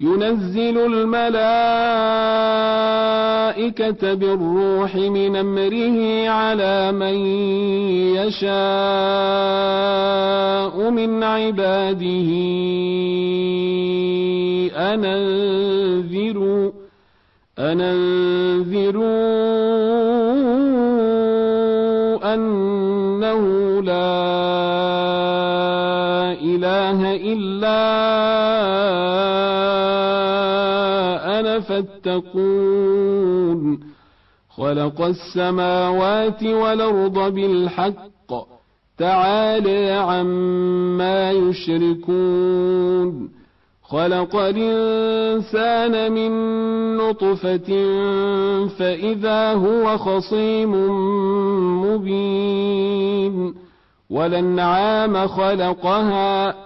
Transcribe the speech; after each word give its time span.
ينزل 0.00 0.78
الملائكة 0.78 1.56
بالروح 4.14 4.94
من 4.94 5.36
أمره 5.36 6.28
على 6.28 6.92
من 6.92 7.14
يشاء 8.16 8.50
من 10.90 11.22
عباده. 11.22 12.30
أنذروا 14.76 16.72
أنذروا 17.58 19.14
أنه 22.34 23.42
لا 23.82 24.65
فاتقون 32.06 33.80
خلق 34.56 35.00
السماوات 35.00 36.42
والأرض 36.42 37.34
بالحق. 37.34 38.46
تعالى 38.98 39.90
عما 39.90 41.30
يشركون. 41.30 43.28
خلق 43.82 44.36
الإنسان 44.36 46.12
من 46.12 46.30
نطفة 46.96 47.96
فإذا 48.66 49.52
هو 49.52 49.98
خصيم 49.98 50.72
مبين. 51.84 53.54
ولنعام 54.10 55.26
خلقها. 55.26 56.65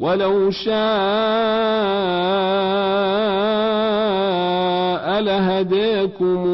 ولو 0.00 0.50
شاء 0.50 0.78
لهديكم 5.20 6.46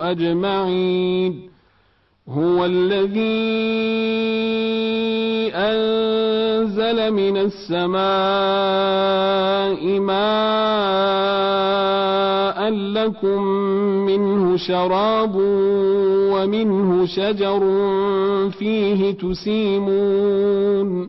أجمعين. 0.00 1.48
هو 2.28 2.64
الذي 2.64 3.18
أنزل 5.54 7.12
من 7.12 7.36
السماء 7.36 7.98
ماء 10.00 10.28
لكم 12.70 13.42
منه 14.06 14.56
شراب 14.56 15.34
ومنه 16.32 17.06
شجر 17.06 17.60
فيه 18.50 19.10
تسيمون. 19.10 21.08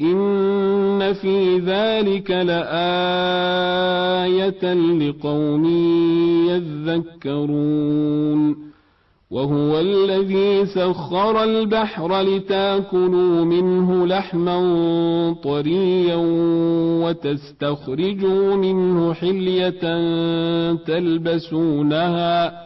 إن 0.00 1.12
في 1.12 1.58
ذلك 1.58 2.30
لآية 2.30 2.64
لقوم 4.74 5.64
يذكرون 6.48 8.66
وهو 9.30 9.80
الذي 9.80 10.66
سخر 10.66 11.44
البحر 11.44 12.20
لتاكلوا 12.20 13.44
منه 13.44 14.06
لحما 14.06 14.56
طريا 15.44 16.16
وتستخرجوا 17.04 18.54
منه 18.54 19.14
حلية 19.14 19.70
تلبسونها 20.74 22.65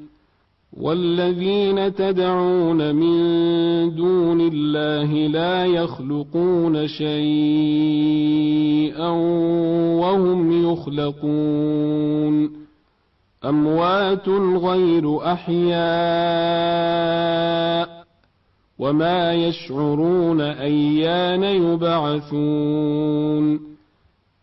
والذين 0.79 1.95
تدعون 1.95 2.95
من 2.95 3.15
دون 3.95 4.41
الله 4.41 5.27
لا 5.27 5.65
يخلقون 5.65 6.87
شيئا 6.87 7.19
وهم 9.99 10.71
يخلقون. 10.71 12.51
أموات 13.45 14.29
غير 14.29 15.33
أحياء 15.33 15.71
وما 18.79 19.33
يشعرون 19.33 20.41
أيان 20.41 21.43
يبعثون. 21.43 22.91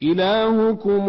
إلهكم 0.02 1.08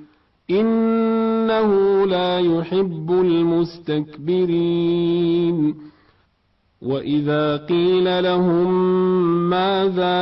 إنه 0.59 2.05
لا 2.05 2.39
يحب 2.39 3.11
المستكبرين. 3.11 4.31
وإذا 6.81 7.57
قيل 7.57 8.23
لهم 8.23 8.73
ماذا 9.49 10.21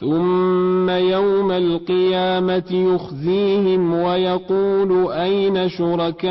ثم 0.00 0.90
يوم 0.90 1.52
القيامة 1.52 2.64
يخزيهم 2.70 3.94
ويقول 3.94 5.12
أين 5.12 5.68
شركائي 5.68 6.24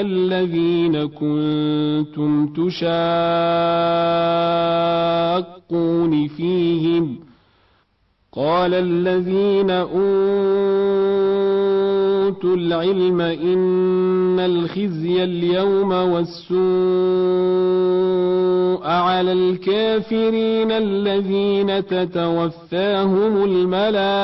الذين 0.00 1.08
كنتم 1.08 2.46
تشاقون 2.46 2.96
فيهم؟ 6.28 7.18
قال 8.32 8.74
الذين 8.74 9.70
أوتوا 9.70 11.45
العلم 12.44 13.20
إن 13.20 14.40
الخزي 14.40 15.24
اليوم 15.24 15.92
والسوء 15.92 16.56
على 18.86 19.32
الكافرين 19.32 20.72
الذين 20.72 21.86
تتوفاهم 21.86 23.44
الملائكة 23.44 24.16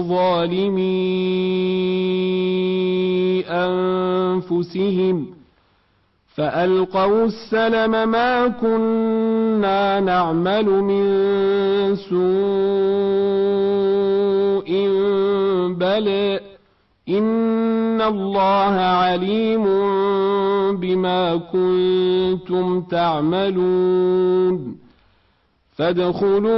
ظالمي 0.00 0.90
أنفسهم 3.50 5.26
فألقوا 6.34 7.24
السلم 7.24 8.10
ما 8.10 8.48
كنا 8.48 10.00
نعمل 10.00 10.64
من 10.64 11.96
سوء 11.96 12.30
بل 15.80 16.08
إن 17.08 18.00
الله 18.00 18.74
عليم 18.80 19.64
بما 20.76 21.36
كنتم 21.36 22.80
تعملون 22.80 24.76
فادخلوا 25.72 26.50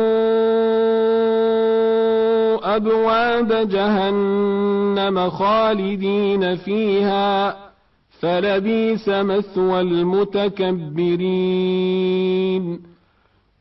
أبواب 2.76 3.68
جهنم 3.68 5.30
خالدين 5.30 6.56
فيها 6.56 7.56
فلبيس 8.20 9.08
مثوى 9.08 9.80
المتكبرين 9.80 10.52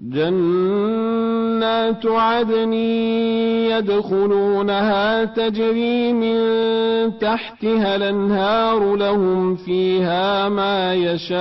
جنات 0.00 2.06
عدن 2.06 2.72
يدخلونها 3.72 5.24
تجري 5.24 6.12
من 6.12 6.38
تحتها 7.18 7.96
الأنهار 7.96 8.96
لهم 8.96 9.56
فيها 9.56 10.48
ما 10.48 10.94
يشاءون. 10.94 11.38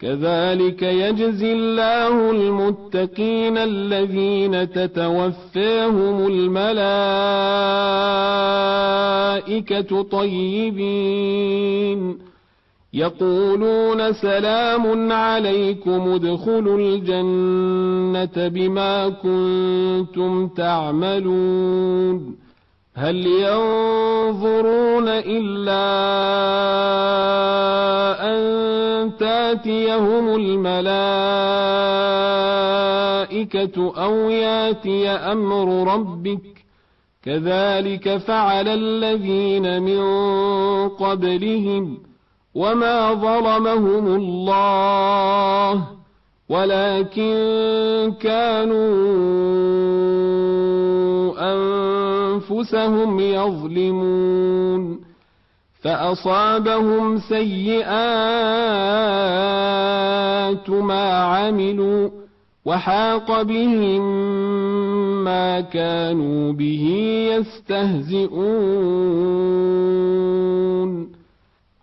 كذلك 0.00 0.82
يجزي 0.82 1.52
الله 1.52 2.30
المتقين 2.30 3.58
الذين 3.58 4.70
تتوفاهم 4.70 6.26
الملائكة 6.26 6.82
طيبين. 10.02 12.27
يقولون 12.94 14.12
سلام 14.12 15.12
عليكم 15.12 16.12
ادخلوا 16.14 16.78
الجنة 16.78 18.48
بما 18.48 19.08
كنتم 19.08 20.48
تعملون. 20.48 22.36
هل 22.94 23.26
ينظرون 23.26 25.08
إلا 25.08 25.84
أن 28.30 28.38
تأتيهم 29.16 30.34
الملائكة 30.34 30.82
أو 34.04 34.30
يأتي 34.30 35.08
أمر 35.08 35.94
ربك؟ 35.94 36.64
كذلك 37.24 38.16
فعل 38.16 38.68
الذين 38.68 39.82
من 39.82 40.00
قبلهم. 40.88 42.07
وما 42.54 43.14
ظلمهم 43.14 44.06
الله 44.16 45.84
ولكن 46.48 47.34
كانوا 48.20 48.88
انفسهم 51.52 53.20
يظلمون 53.20 55.00
فأصابهم 55.80 57.18
سيئات 57.18 57.88
ما 60.70 61.12
عملوا 61.12 62.10
وحاق 62.64 63.42
بهم 63.42 64.02
ما 65.24 65.60
كانوا 65.60 66.52
به 66.52 66.84
يستهزئون 70.18 71.07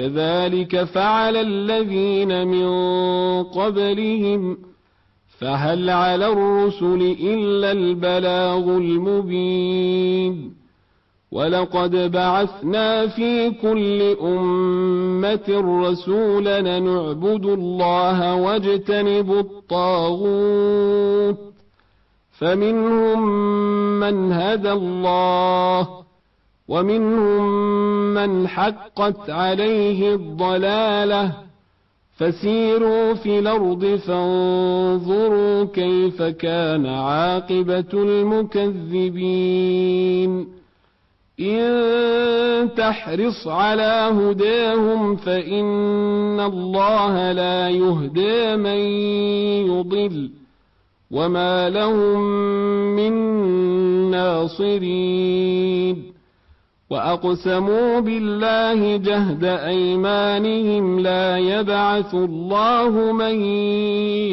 كذلك 0.00 0.84
فعل 0.84 1.36
الذين 1.36 2.46
من 2.46 2.68
قبلهم 3.42 4.58
فهل 5.38 5.90
على 5.90 6.26
الرسل 6.26 7.16
إلا 7.20 7.72
البلاغ 7.72 8.76
المبين؟ 8.76 10.54
ولقد 11.32 12.12
بعثنا 12.12 13.06
في 13.06 13.50
كل 13.50 14.16
أمة 14.22 15.80
رسولا 15.84 16.60
نعبد 16.80 17.46
الله 17.46 18.34
واجتنب 18.34 19.32
الطاغوت 19.32 20.70
فمنهم 22.38 23.28
من 24.00 24.32
هدى 24.32 24.72
الله 24.72 25.99
ومنهم 26.70 27.44
من 28.14 28.48
حقت 28.48 29.30
عليه 29.30 30.14
الضلاله 30.14 31.32
فسيروا 32.16 33.14
في 33.14 33.38
الأرض 33.38 33.84
فانظروا 33.84 35.64
كيف 35.64 36.22
كان 36.22 36.86
عاقبة 36.86 37.84
المكذبين. 37.94 39.10
إن 41.40 42.68
تحرص 42.76 43.48
على 43.48 44.10
هداهم 44.20 45.16
فإن 45.16 46.40
الله 46.40 47.32
لا 47.32 47.68
يهدي 47.68 48.56
من 48.56 48.78
يضل 49.70 50.30
وما 51.10 51.70
لهم 51.70 52.20
من 52.96 53.12
ناصرين. 54.10 56.09
وأقسموا 56.90 58.00
بالله 58.00 58.96
جهد 58.96 59.44
أيمانهم 59.44 61.00
لا 61.00 61.38
يبعث 61.38 62.14
الله 62.14 63.12
من 63.12 63.40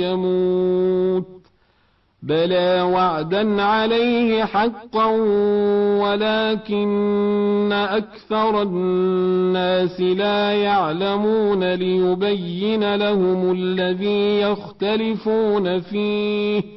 يموت 0.01 1.37
بلى 2.23 2.81
وعدا 2.81 3.61
عليه 3.61 4.43
حقا 4.43 5.05
ولكن 6.01 7.69
أكثر 7.71 8.61
الناس 8.61 10.01
لا 10.01 10.51
يعلمون 10.51 11.73
ليبين 11.73 12.95
لهم 12.95 13.51
الذي 13.51 14.39
يختلفون 14.41 15.79
فيه 15.79 16.76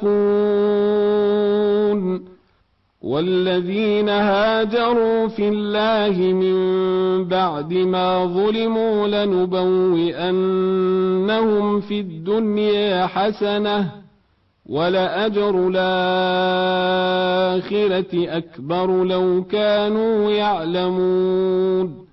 والذين 3.02 4.08
هاجروا 4.08 5.28
في 5.28 5.48
الله 5.48 6.32
من 6.32 6.58
بعد 7.24 7.72
ما 7.72 8.24
ظلموا 8.26 9.08
لنبوئنهم 9.08 10.20
في 11.80 12.00
الدنيا 12.00 13.06
حسنة 13.06 13.90
ولأجر 14.68 15.68
الآخرة 15.68 15.88
أكبر 18.36 19.04
لو 19.04 19.44
كانوا 19.44 20.30
يعلمون. 20.30 22.08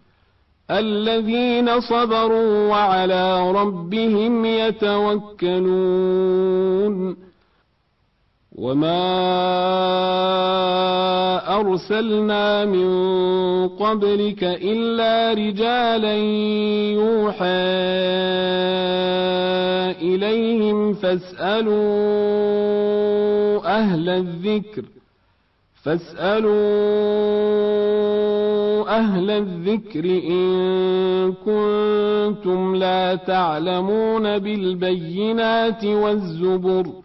الذين 0.72 1.80
صبروا 1.80 2.70
وعلى 2.70 3.52
ربهم 3.52 4.46
يتوكلون. 4.46 5.66
وما 8.58 9.06
أرسلنا 11.60 12.66
من 12.66 12.88
قبلك 13.68 14.44
إلا 14.44 15.34
رجالا 15.34 16.16
يوحى 16.94 17.46
إليهم 20.02 20.94
فاسألوا 20.94 21.76
أهل 23.66 24.10
الذكر 24.10 24.84
فاسألوا 25.84 26.56
أهل 28.98 29.32
الذكر 29.32 30.06
إن 30.06 31.34
كنتم 31.34 32.76
لا 32.76 33.16
تعلمون 33.16 34.40
بالبينات 34.40 35.86
والزبر 35.86 37.05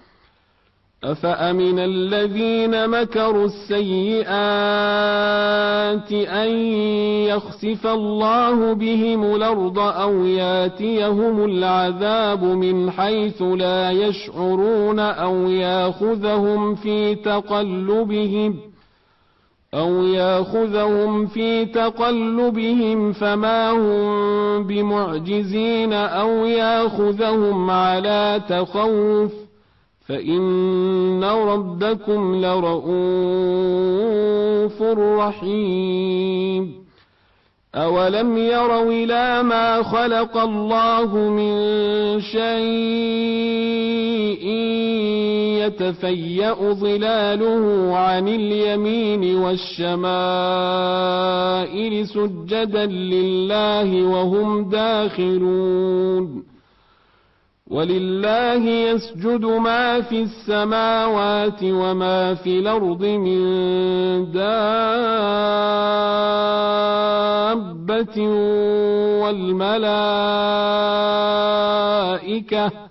أفأمن 1.03 1.79
الذين 1.79 2.89
مكروا 2.89 3.45
السيئات 3.45 4.31
أن 6.11 6.49
يخسف 7.25 7.87
الله 7.87 8.73
بهم 8.73 9.35
الأرض 9.35 9.79
أو 9.79 10.25
ياتيهم 10.25 11.45
العذاب 11.45 12.43
من 12.43 12.91
حيث 12.91 13.41
لا 13.41 13.91
يشعرون 13.91 14.99
أو 14.99 15.49
ياخذهم 15.49 16.75
في 16.75 17.15
تقلبهم 17.15 18.59
أو 19.73 20.03
ياخذهم 20.03 21.27
في 21.27 21.65
تقلبهم 21.65 23.11
فما 23.13 23.71
هم 23.71 24.67
بمعجزين 24.67 25.93
أو 25.93 26.45
ياخذهم 26.45 27.69
على 27.69 28.41
تخوف 28.49 29.40
فإن 30.11 31.23
ربكم 31.23 32.45
لرؤوف 32.45 32.91
رحيم. 35.17 36.81
أولم 37.75 38.37
يروا 38.37 38.91
إلى 38.91 39.43
ما 39.43 39.83
خلق 39.83 40.37
الله 40.37 41.15
من 41.15 42.21
شيء 42.21 42.41
يتفيأ 45.63 46.73
ظلاله 46.73 47.95
عن 47.97 48.27
اليمين 48.27 49.35
والشمائل 49.35 50.07
سجدا 52.07 52.85
لله 52.85 54.03
وهم 54.03 54.69
داخرون 54.69 56.50
ولله 57.71 58.63
يسجد 58.69 59.45
ما 59.45 60.01
في 60.01 60.21
السماوات 60.21 61.63
وما 61.63 62.33
في 62.33 62.59
الأرض 62.59 63.03
من 63.05 63.41
دابة 67.51 68.17
والملائكة 72.21 72.90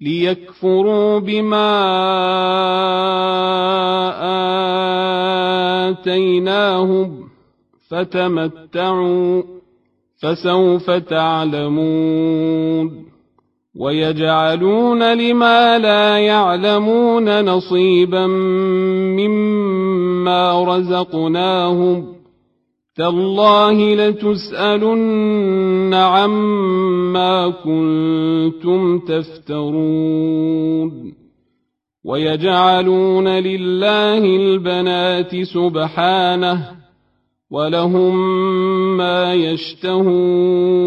ليكفروا 0.00 1.18
بما 1.18 1.76
آتيناهم 5.88 7.28
فتمتعوا 7.88 9.42
فسوف 10.22 10.90
تعلمون 10.90 12.26
ويجعلون 13.78 15.12
لما 15.12 15.78
لا 15.78 16.18
يعلمون 16.18 17.44
نصيبا 17.44 18.26
مما 19.16 20.64
رزقناهم 20.64 22.15
تالله 22.96 23.94
لتسألن 23.94 25.94
عما 25.94 27.48
كنتم 27.48 28.98
تفترون 28.98 30.46
ويجعلون 32.04 33.28
لله 33.28 34.18
البنات 34.18 35.42
سبحانه 35.42 36.70
ولهم 37.50 38.16
ما 38.96 39.34
يشتهون 39.34 40.86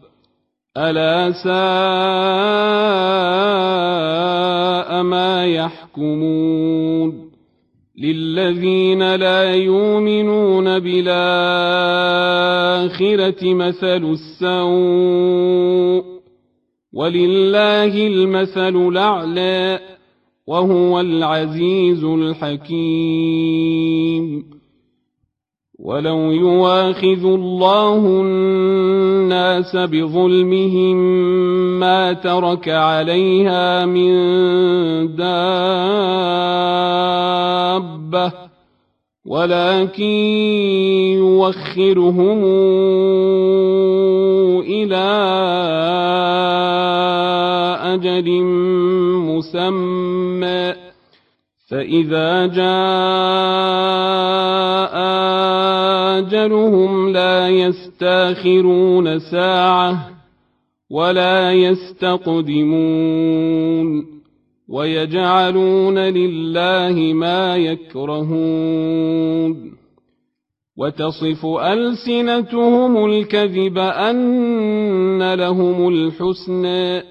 ألا 0.77 1.31
ساء 1.31 1.51
ما 5.03 5.45
يحكمون 5.45 7.31
للذين 7.97 9.15
لا 9.15 9.53
يؤمنون 9.55 10.79
بالآخرة 10.79 11.03
مثل 13.53 14.15
السوء 14.41 16.03
ولله 16.93 18.07
المثل 18.07 18.75
الأعلى 18.75 19.79
وهو 20.47 20.99
العزيز 20.99 22.03
الحكيم 22.03 23.41
ولو 25.81 26.31
يواخذ 26.31 27.25
الله 27.25 27.97
الناس 28.21 29.75
بظلمهم 29.75 30.97
ما 31.79 32.13
ترك 32.13 32.69
عليها 32.69 33.85
من 33.85 34.11
دابه 35.15 35.71
ولكن 39.25 40.03
يوخرهم 41.17 42.43
إلى 44.61 45.07
أجل 47.93 48.41
مسمى 49.25 50.73
فاذا 51.69 52.47
جاء 52.47 53.81
اجلهم 56.17 57.09
لا 57.09 57.49
يستاخرون 57.49 59.19
ساعة 59.19 60.09
ولا 60.89 61.53
يستقدمون 61.53 62.81
ويجعلون 64.69 65.99
لله 65.99 67.13
ما 67.13 67.57
يكرهون 67.57 69.01
وتصف 70.77 71.45
ألسنتهم 71.45 73.05
الكذب 73.05 73.77
أن 73.77 75.33
لهم 75.33 75.87
الحسنى 75.87 77.03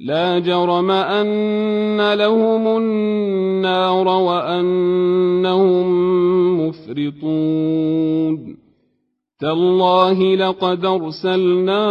لا 0.00 0.38
جرم 0.38 0.90
أن 0.90 2.12
لهم 2.12 2.76
النار 2.76 4.08
وأنهم 4.08 6.09
مفرطون. 6.70 8.56
تالله 9.40 10.34
لقد 10.34 10.84
أرسلنا 10.84 11.86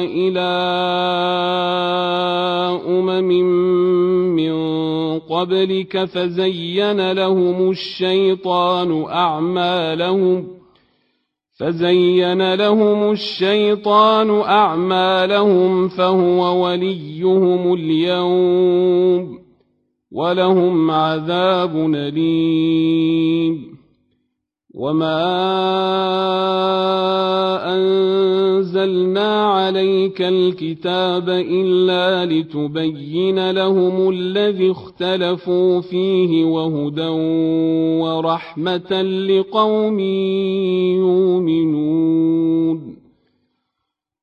إلى 0.00 0.50
أمم 2.88 3.28
من 4.36 4.54
قبلك 5.18 6.04
فزين 6.04 7.12
لهم 7.12 7.70
الشيطان 7.70 9.04
أعمالهم 9.08 10.48
فزين 11.60 12.54
لهم 12.54 13.10
الشيطان 13.10 14.30
أعمالهم 14.40 15.88
فهو 15.88 16.66
وليهم 16.66 17.74
اليوم. 17.74 19.43
ولهم 20.14 20.90
عذاب 20.90 21.76
أليم. 21.94 23.74
وما 24.74 25.24
أنزلنا 27.74 29.44
عليك 29.44 30.22
الكتاب 30.22 31.28
إلا 31.28 32.24
لتبين 32.24 33.50
لهم 33.50 34.10
الذي 34.10 34.70
اختلفوا 34.70 35.80
فيه 35.80 36.44
وهدى 36.44 37.08
ورحمة 38.02 39.02
لقوم 39.02 40.00
يؤمنون. 40.98 43.03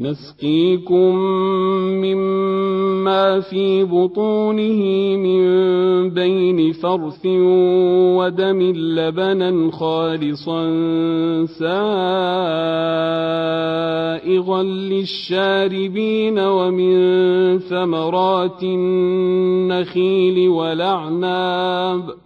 نسقيكم 0.00 1.16
مما 2.04 3.40
في 3.40 3.84
بطونه 3.84 5.16
من 5.16 5.40
بين 6.10 6.72
فرث 6.72 7.26
ودم 8.16 8.62
لبنا 8.76 9.70
خالصا 9.70 10.66
سائغا 11.46 11.82
للشاربين 14.62 16.38
ومن 16.38 17.58
ثمرات 17.58 18.62
النخيل 18.62 20.48
والأعناب 20.48 22.10
ۖ 22.10 22.25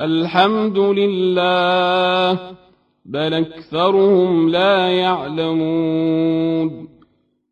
الحمد 0.00 0.78
لله 0.78 2.38
بل 3.04 3.34
أكثرهم 3.34 4.48
لا 4.48 4.88
يعلمون. 4.88 6.88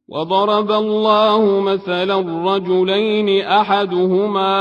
وضرب 0.09 0.73
الله 0.73 1.61
مثلا 1.61 2.17
رجلين 2.55 3.45
أحدهما 3.45 4.57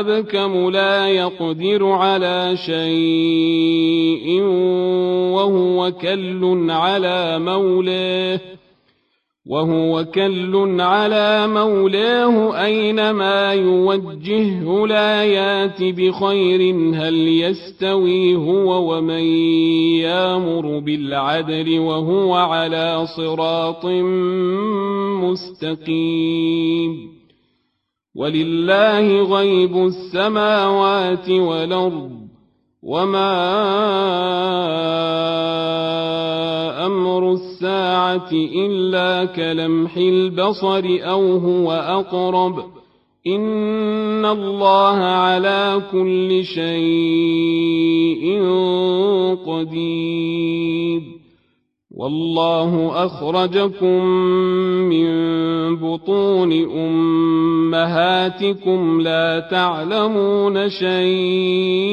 أبكم 0.00 0.70
لا 0.70 1.08
يقدر 1.08 1.86
على 1.86 2.56
شيء 2.56 4.42
وهو 5.32 5.92
كل 5.92 6.70
على 6.70 7.38
مولاه. 7.38 8.40
وهو 9.46 10.04
كل 10.04 10.80
على 10.80 11.46
مولاه 11.46 12.64
أينما 12.64 13.52
يوجهه 13.52 14.86
لا 14.86 15.24
يات 15.24 15.82
بخير 15.82 16.74
هل 16.94 17.28
يستوي 17.28 18.36
هو 18.36 18.94
ومن 18.94 19.24
يامر 19.98 20.78
بالعدل 20.78 21.78
وهو 21.78 22.34
على 22.34 23.06
صراط 23.16 23.86
مستقيم 25.24 27.12
ولله 28.14 29.22
غيب 29.22 29.76
السماوات 29.76 31.30
والأرض 31.30 32.10
وما 32.82 33.32
أمر 36.92 37.32
الساعة 37.32 38.30
إلا 38.32 39.24
كلمح 39.24 39.96
البصر 39.96 40.84
أو 40.84 41.36
هو 41.36 41.72
أقرب. 41.72 42.64
إن 43.26 44.24
الله 44.24 44.96
على 44.96 45.82
كل 45.92 46.44
شيء 46.44 48.24
قدير. 49.46 51.02
والله 51.96 53.04
أخرجكم 53.06 54.04
من 54.90 55.12
بطون 55.76 56.52
أمهاتكم 57.72 58.00
لا 59.00 59.48
تعلمون 59.50 60.68
شيئا. 60.68 61.92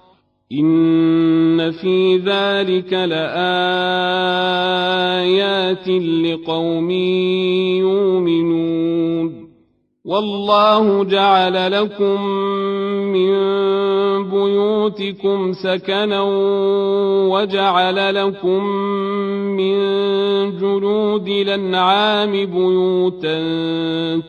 إن 0.59 1.71
في 1.71 2.17
ذلك 2.17 2.93
لآيات 2.93 3.47
لقوم 5.87 6.91
يؤمنون 7.79 9.51
والله 10.05 11.03
جعل 11.03 11.71
لكم 11.71 12.21
من 13.13 13.31
بيوتكم 14.29 15.53
سكنا 15.53 16.21
وجعل 17.31 18.15
لكم 18.15 18.61
من 19.61 20.57
جلود 20.57 21.27
الأنعام 21.27 22.31
بيوتا 22.31 23.39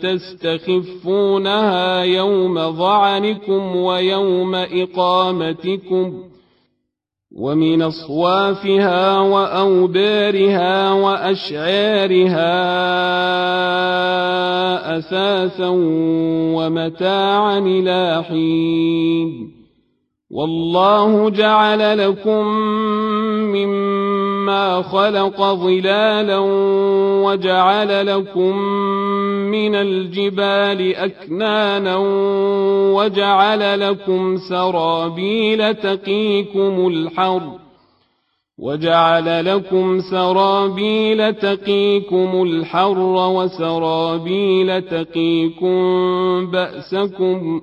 تستخفونها 0.03 2.03
يوم 2.03 2.73
ظعنكم 2.73 3.77
ويوم 3.77 4.55
إقامتكم 4.55 6.13
ومن 7.37 7.83
أصوافها 7.83 9.21
وأوبارها 9.21 10.93
وأشعارها 10.93 12.53
أثاثا 14.99 15.69
ومتاعا 16.57 17.59
إلى 17.59 18.25
حين. 18.29 19.53
والله 20.31 21.31
جعل 21.31 21.99
لكم 21.99 22.47
مما 23.53 24.02
خلق 24.83 25.43
ظلالا 25.43 26.39
وجعل 27.25 28.07
لكم 28.07 28.57
من 29.51 29.75
الجبال 29.75 30.97
اكنانا 30.97 31.97
وجعل 32.95 33.81
لكم 33.81 34.37
سرابيل 34.49 35.75
تقيكم 35.75 36.89
الحر 36.89 37.43
وجعل 38.59 39.45
لكم 39.45 40.01
سرابيل 40.11 41.35
تقيكم 41.35 42.43
الحر 42.43 42.99
وسرابيل 42.99 44.83
تقيكم 44.83 45.77
بأسكم 46.51 47.63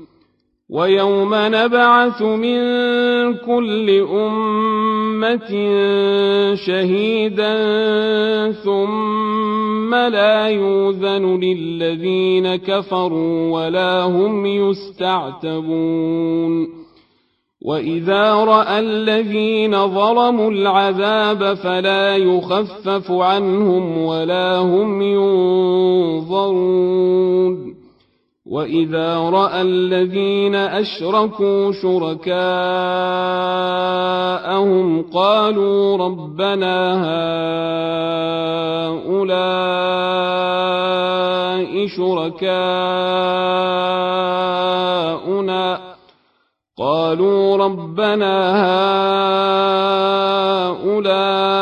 ويوم 0.71 1.29
نبعث 1.33 2.21
من 2.21 2.57
كل 3.33 3.89
أمة 4.11 5.49
شهيدا 6.55 7.55
ثم 8.51 9.95
لا 9.95 10.47
يوذن 10.47 11.39
للذين 11.39 12.55
كفروا 12.55 13.51
ولا 13.51 14.03
هم 14.03 14.45
يستعتبون 14.45 16.01
وإذا 17.65 18.33
رأى 18.33 18.79
الذين 18.79 19.87
ظلموا 19.87 20.51
العذاب 20.51 21.53
فلا 21.53 22.17
يخفف 22.17 23.11
عنهم 23.11 23.97
ولا 23.97 24.57
هم 24.57 25.01
ينظرون 26.21 26.61
واذا 28.45 29.17
راى 29.17 29.61
الذين 29.61 30.55
اشركوا 30.55 31.71
شركاءهم 31.71 32.31
قالوا 35.13 35.97
ربنا 35.97 36.93
هؤلاء 38.97 39.81
شركاؤنا 41.87 42.61
قالوا 46.77 47.57
ربنا 47.57 48.51
هؤلاء 50.71 51.61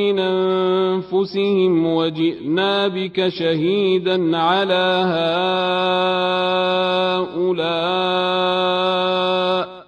من 0.00 0.18
أنفسهم 0.18 1.86
وجئنا 1.86 2.88
بك 2.88 3.28
شهيدا 3.28 4.36
على 4.36 5.04
هؤلاء 8.50 9.80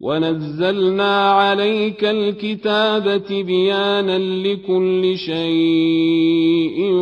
ونزلنا 0.00 1.30
عليك 1.30 2.04
الكتاب 2.04 3.22
بيانا 3.30 4.18
لكل 4.18 5.16
شيء 5.18 6.92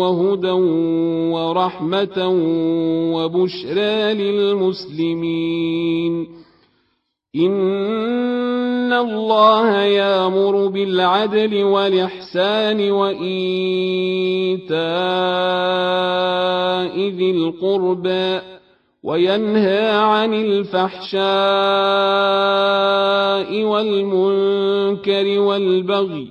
وهدى 0.00 0.50
ورحمة 1.34 2.28
وبشرى 3.14 4.14
للمسلمين 4.14 5.58
إن 7.36 8.92
الله 8.92 9.76
يامر 9.76 10.66
بالعدل 10.66 11.64
والإحسان 11.64 12.90
وإيتاء 12.90 14.78
ذي 17.08 17.30
القربى 17.30 18.40
وينهى 19.02 19.90
عن 19.90 20.34
الفحشاء 20.34 21.18
والمنكر 23.64 25.40
والبغي 25.40 26.28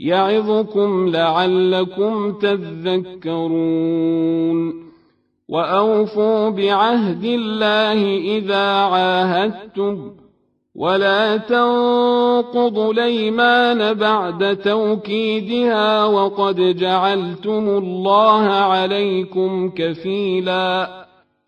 يعظكم 0.00 1.08
لعلكم 1.08 2.32
تذكرون 2.38 3.82
واوفوا 5.48 6.48
بعهد 6.48 7.24
الله 7.24 8.16
اذا 8.38 8.66
عاهدتم 8.66 10.21
ولا 10.74 11.36
تنقضوا 11.36 12.92
الايمان 12.92 13.94
بعد 13.94 14.56
توكيدها 14.56 16.04
وقد 16.04 16.76
جعلتم 16.76 17.68
الله 17.68 18.42
عليكم 18.42 19.70
كفيلا 19.70 20.88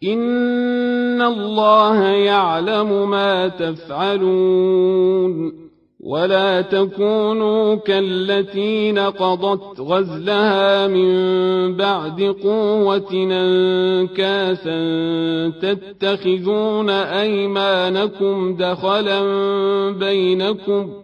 إن 0.04 1.22
الله 1.22 2.04
يعلم 2.04 3.10
ما 3.10 3.48
تفعلون 3.48 4.84
ولا 6.04 6.60
تكونوا 6.60 7.74
كالتي 7.74 8.92
نقضت 8.92 9.80
غزلها 9.80 10.86
من 10.86 11.76
بعد 11.76 12.22
قوة 12.22 13.12
أنكاثا 13.12 14.78
تتخذون 15.62 16.90
أيمانكم 16.90 18.56
دخلا 18.56 19.20
بينكم 19.90 20.86
ۖ 21.00 21.03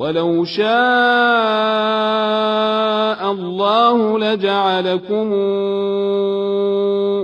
ولو 0.00 0.44
شاء 0.44 0.70
الله 3.32 4.18
لجعلكم 4.18 5.32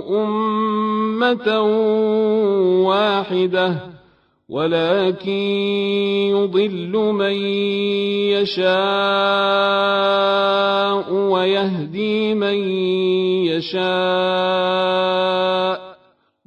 أمة 0.09 1.61
واحدة 2.85 3.75
ولكن 4.49 5.31
يضل 6.37 6.93
من 7.13 7.35
يشاء 8.37 8.67
ويهدي 11.13 12.33
من 12.33 12.57
يشاء 13.49 14.67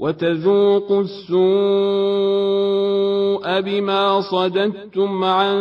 وتذوقوا 0.00 1.02
السوء 1.02 1.40
بما 3.60 4.20
صددتم 4.20 5.24
عن 5.24 5.56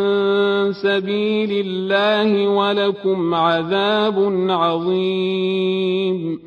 سبيل 0.83 1.65
الله 1.65 2.47
ولكم 2.47 3.35
عذاب 3.35 4.47
عظيم. 4.49 6.39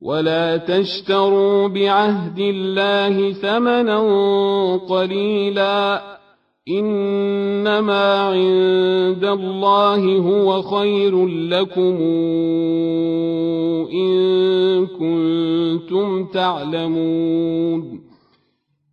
ولا 0.00 0.56
تشتروا 0.56 1.68
بعهد 1.68 2.38
الله 2.38 3.32
ثمنا 3.32 3.98
قليلا. 4.76 6.19
إنما 6.68 8.20
عند 8.20 9.24
الله 9.24 10.18
هو 10.18 10.62
خير 10.62 11.26
لكم 11.26 11.96
إن 13.92 14.86
كنتم 14.86 16.26
تعلمون. 16.26 18.00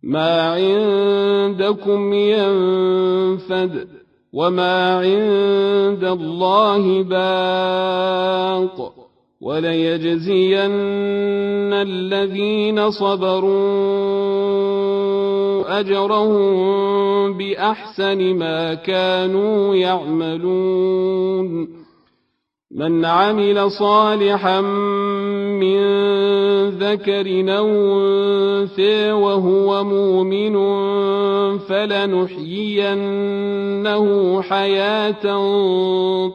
ما 0.02 0.52
عندكم 0.52 2.12
ينفد 2.12 3.88
وما 4.32 4.96
عند 4.96 6.04
الله 6.04 7.02
باق. 7.02 8.92
وليجزين 9.40 10.58
الذين 11.72 12.90
صبروا 12.90 14.77
أجرهم 15.66 17.38
بأحسن 17.38 18.34
ما 18.34 18.74
كانوا 18.74 19.74
يعملون. 19.74 21.78
من 22.70 23.04
عمل 23.04 23.70
صالحا 23.70 24.60
من 25.60 25.78
ذكر 26.68 27.58
أو 27.58 27.68
أنثى 28.58 29.12
وهو 29.12 29.84
مؤمن 29.84 30.58
فلنحيينه 31.58 33.22
حياة 34.42 35.24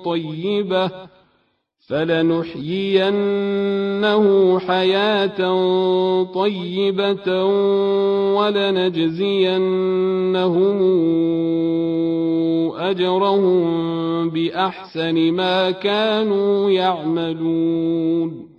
طيبة. 0.05 1.12
فلنحيينه 1.87 3.39
حياة 4.59 5.39
طيبة 6.23 7.45
ولنجزينهم 8.35 9.53
أجرهم 12.77 14.29
بأحسن 14.29 15.31
ما 15.31 15.71
كانوا 15.71 16.69
يعملون 16.69 18.49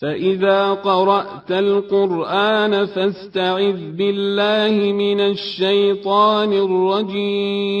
فإذا 0.00 0.72
قرأت 0.72 1.52
القرآن 1.52 2.86
فاستعذ 2.86 3.90
بالله 3.92 4.92
من 4.92 5.20
الشيطان 5.20 6.52
الرجيم 6.52 7.80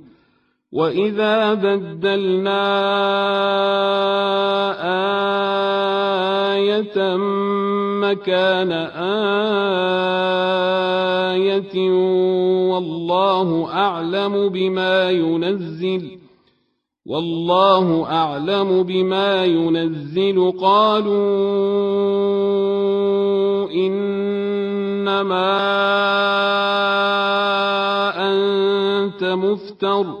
وإذا 0.71 1.53
بدلنا 1.53 2.63
آية 6.55 7.17
مكان 8.01 8.71
آية 11.31 11.91
والله 12.71 13.73
أعلم 13.73 14.49
بما 14.49 15.09
ينزل 15.09 16.17
والله 17.05 18.05
أعلم 18.05 18.83
بما 18.83 19.45
ينزل 19.45 20.51
قالوا 20.61 21.21
إنما 23.71 25.51
أنت 28.17 29.23
مفتر 29.23 30.20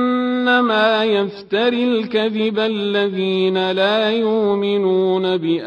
إنما 0.41 1.05
يفتري 1.05 1.83
الكذب 1.83 2.59
الذين 2.59 3.71
لا 3.71 4.09
يؤمنون 4.11 5.37
بآيات 5.37 5.65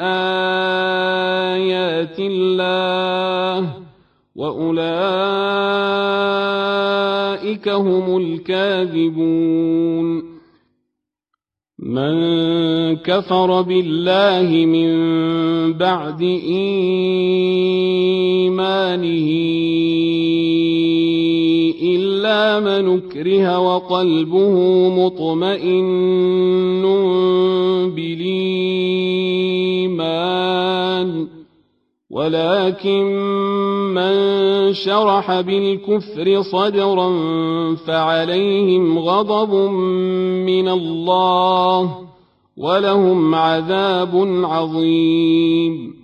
الله 2.18 3.70
وأولئك 4.36 4.78
هم 7.68 8.16
الكاذبون 8.16 9.54
من 11.78 12.14
كفر 12.96 13.62
بالله 13.62 14.66
من 14.66 14.92
بعد 15.72 16.22
إيمانه 16.22 17.14
من 22.60 22.98
أكره 22.98 23.58
وقلبه 23.58 24.56
مطمئن 24.88 26.82
بالإيمان 27.96 29.34
ولكن 32.10 33.04
من 33.94 34.14
شرح 34.72 35.40
بالكفر 35.40 36.42
صدرا 36.42 37.10
فعليهم 37.74 38.98
غضب 38.98 39.54
من 40.46 40.68
الله 40.68 41.98
ولهم 42.56 43.34
عذاب 43.34 44.42
عظيم 44.44 46.03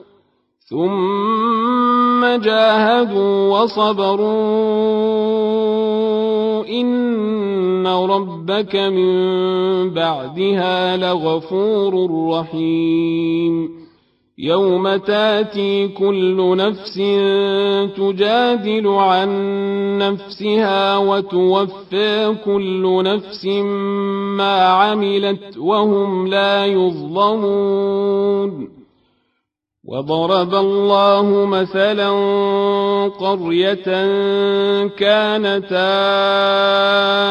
ثم 0.71 2.25
جاهدوا 2.25 3.59
وصبروا. 3.59 4.31
إن 6.65 7.87
ربك 7.87 8.75
من 8.75 9.09
بعدها 9.89 10.97
لغفور 10.97 12.27
رحيم. 12.29 13.81
يوم 14.37 14.95
تأتي 14.95 15.87
كل 15.87 16.57
نفس 16.57 16.95
تجادل 17.97 18.87
عن 18.87 19.29
نفسها 19.97 20.97
وتوفى 20.97 22.35
كل 22.45 23.03
نفس 23.03 23.45
ما 24.37 24.65
عملت 24.65 25.57
وهم 25.57 26.27
لا 26.27 26.65
يظلمون. 26.65 28.80
وضرب 29.85 30.55
الله 30.55 31.45
مثلا 31.45 32.09
قرية 33.19 33.85
كانت 34.87 35.69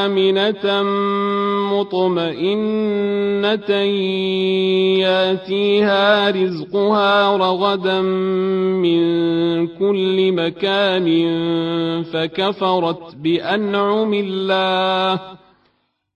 آمنة 0.05 0.83
مطمئنة 1.73 3.71
ياتيها 4.99 6.31
رزقها 6.31 7.37
رغدا 7.37 8.01
من 8.01 9.01
كل 9.67 10.33
مكان 10.33 11.09
فكفرت 12.03 13.15
بأنعم 13.17 14.15
الله 14.15 15.21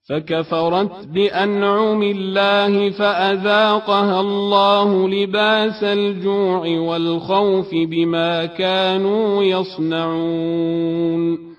فكفرت 0.09 1.07
بأنعم 1.07 2.03
الله 2.03 2.91
فأذاقها 2.91 4.21
الله 4.21 5.09
لباس 5.09 5.85
الجوع 5.85 6.79
والخوف 6.79 7.75
بما 7.75 8.47
كانوا 8.47 9.43
يصنعون. 9.43 11.55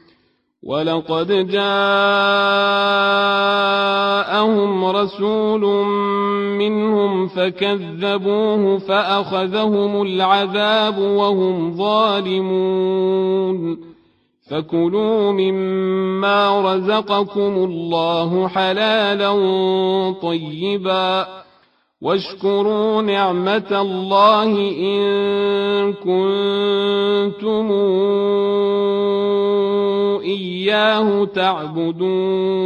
ولقد 0.63 1.47
جاءهم 1.47 1.65
رسول 4.85 5.61
منهم 6.57 7.27
فكذبوه 7.27 8.77
فأخذهم 8.77 10.01
العذاب 10.01 10.97
وهم 10.97 11.77
ظالمون. 11.77 13.84
فكلوا 14.49 15.31
مما 15.31 16.61
رزقكم 16.73 17.55
الله 17.55 18.47
حلالا 18.47 19.31
طيبا 20.21 21.27
واشكروا 22.01 23.01
نعمة 23.01 23.81
الله 23.81 24.51
إن 24.79 25.93
كنتم 25.93 27.71
إياه 30.21 31.25
تعبدون 31.25 32.65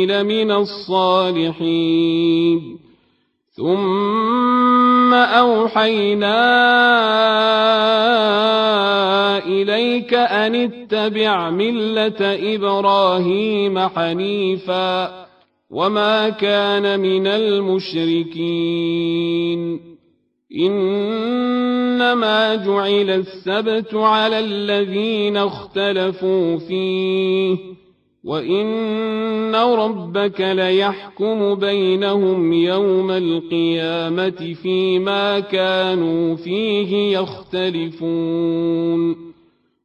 لمن 0.06 0.52
الصالحين 0.52 2.04
ثم 3.58 5.14
اوحينا 5.14 6.44
اليك 9.46 10.14
ان 10.14 10.56
اتبع 10.56 11.50
مله 11.50 12.56
إبراهيم 12.56 13.80
حنيفا 13.80 15.23
وما 15.70 16.30
كان 16.30 17.00
من 17.00 17.28
المشركين 17.28 18.44
انما 20.56 22.56
جعل 22.56 23.10
السبت 23.10 23.96
على 23.96 24.40
الذين 24.40 25.38
اختلفوا 25.38 26.58
فيه 26.58 27.58
وان 28.24 29.56
ربك 29.56 30.42
ليحكم 30.42 31.56
بينهم 31.56 32.54
يوم 32.54 33.12
القيامه 33.12 34.56
فيما 34.64 35.40
كانوا 35.40 36.36
فيه 36.36 37.18
يختلفون 37.18 38.54